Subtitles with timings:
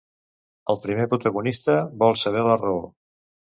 [0.73, 2.83] El primer protagonista vol saber la raó?